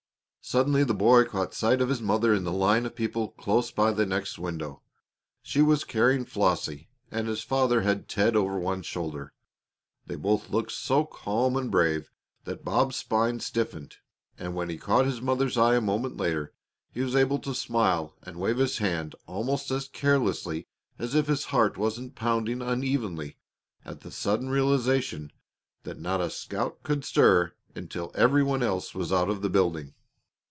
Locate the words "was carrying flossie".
5.61-6.89